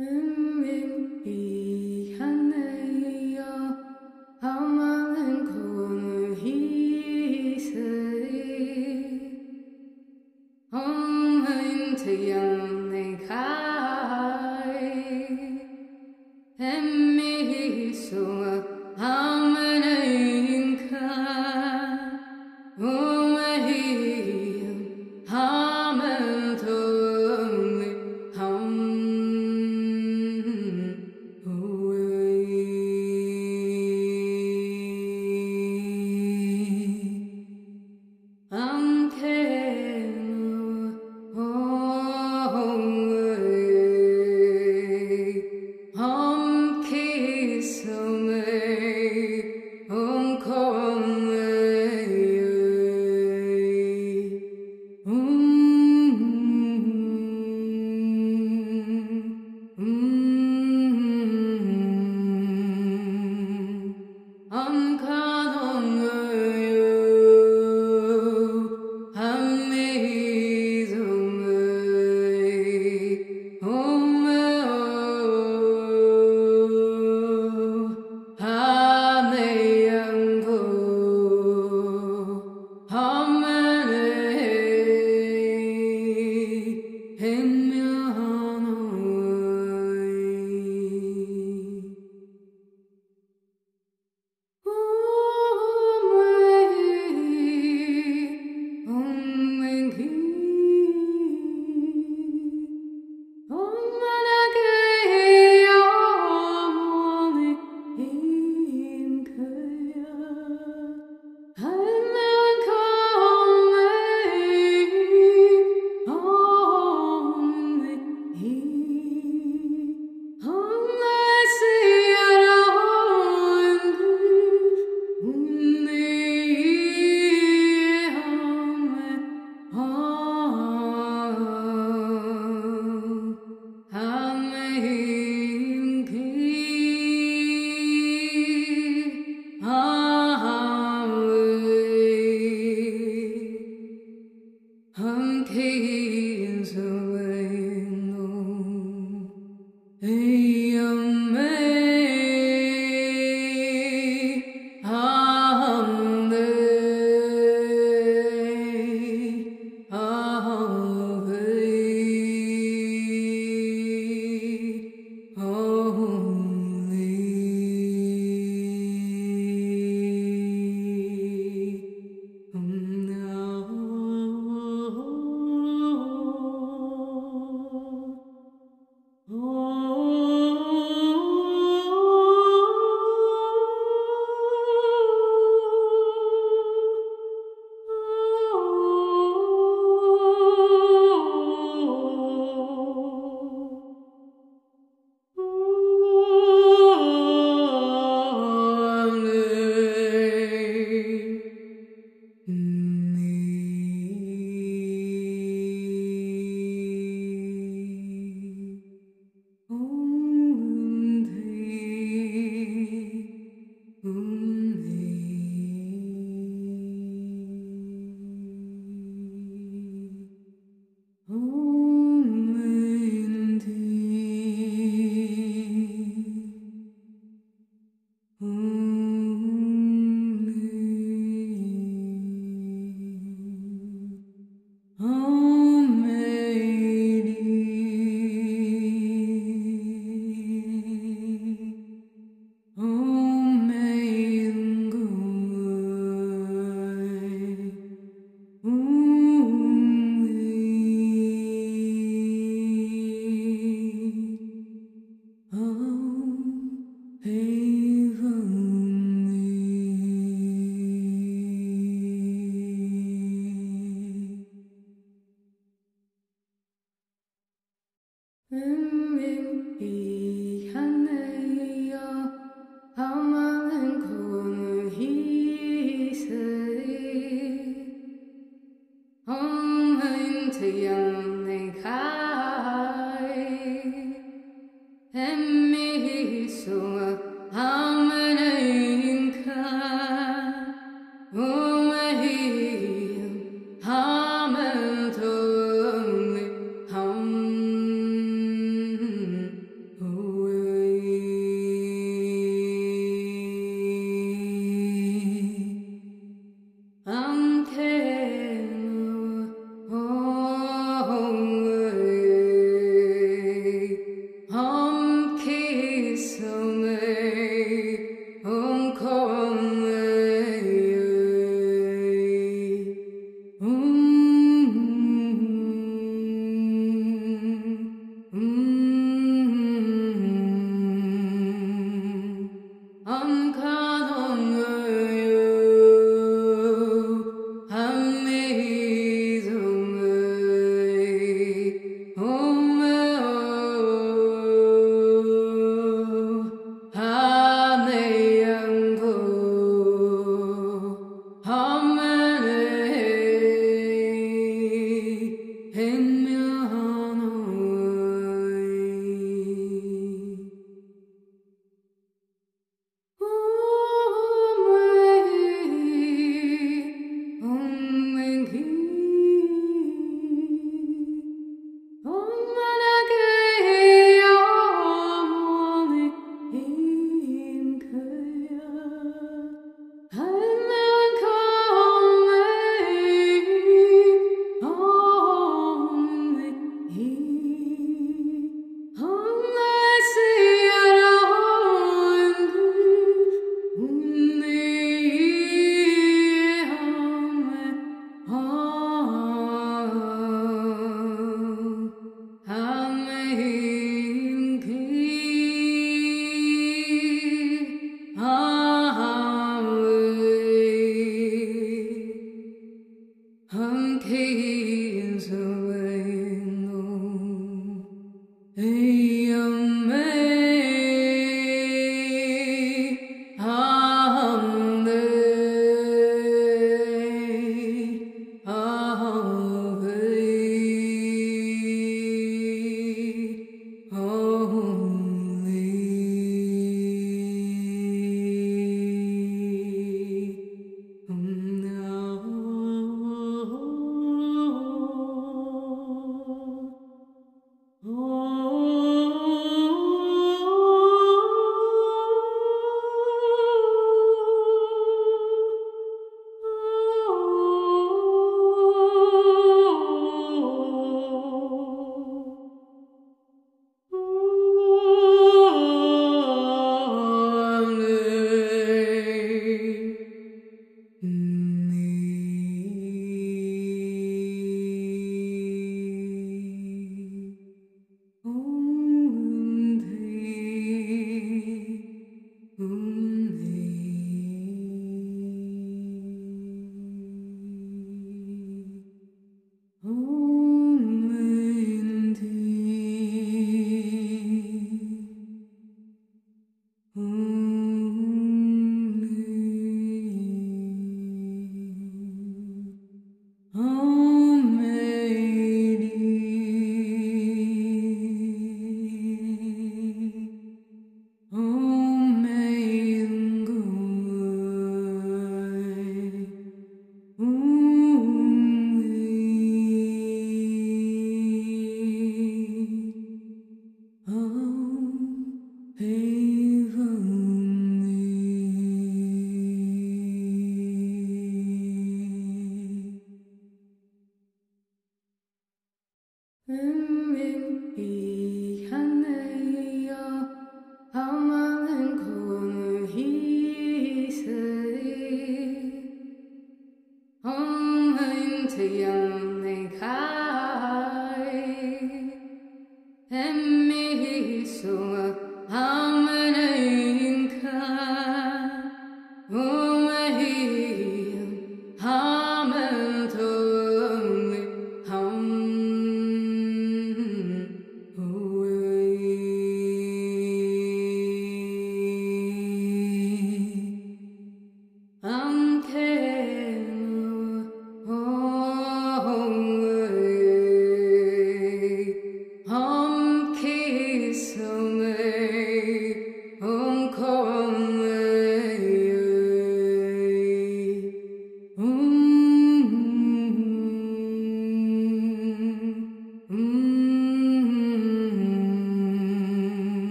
Amen. 0.00 0.38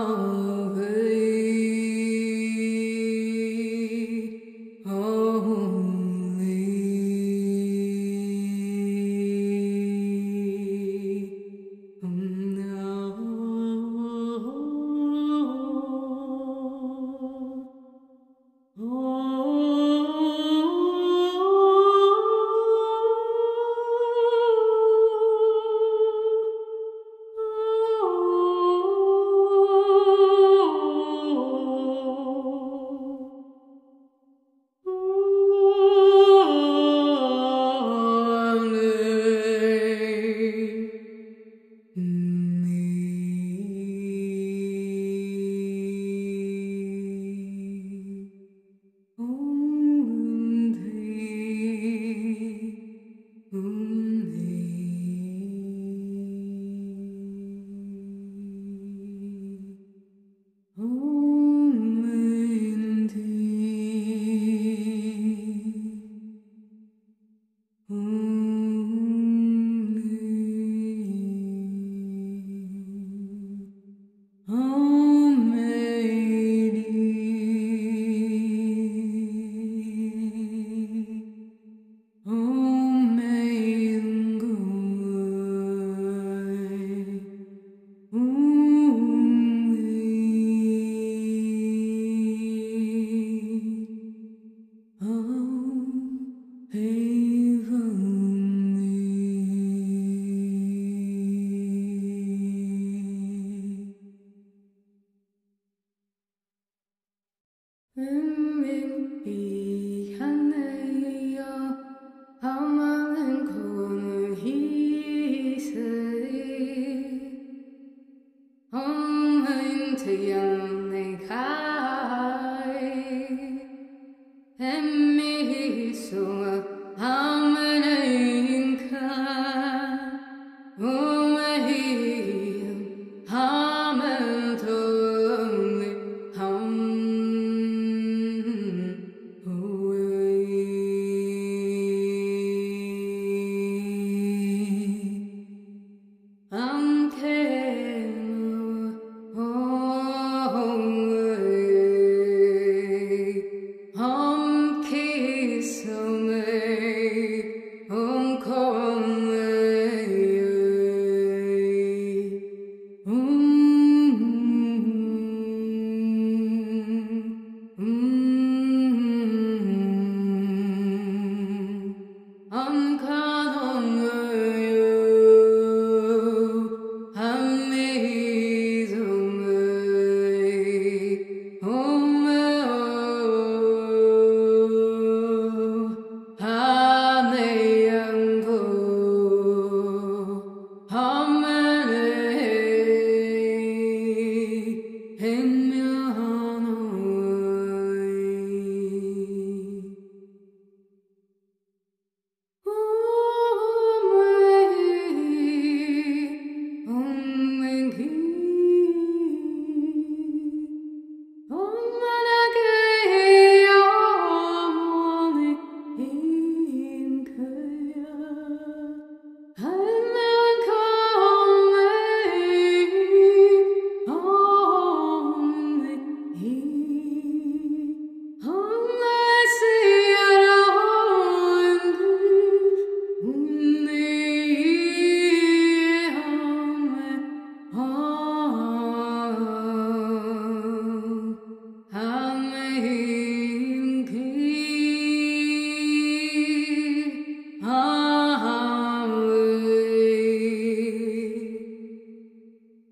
Oh. 0.00 0.37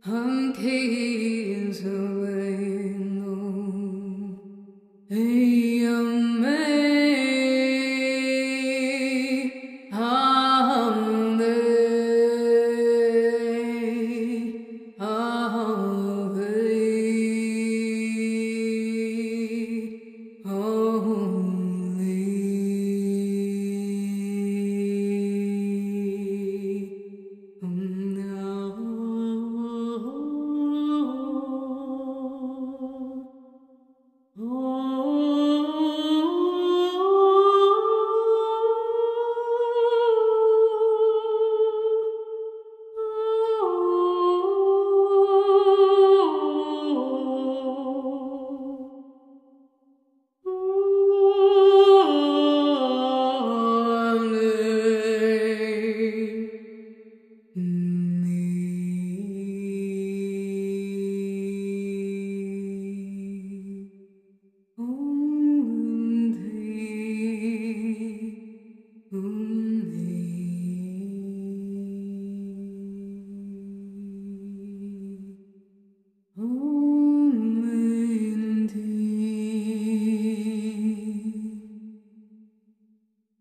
I'm 0.08 0.52
teasing. 0.52 2.25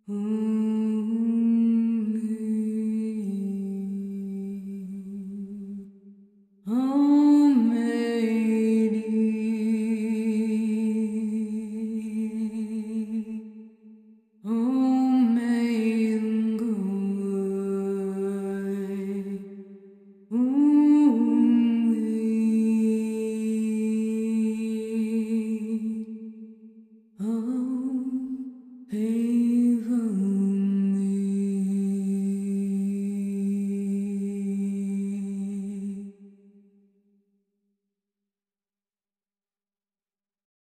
Mm. 0.07 0.44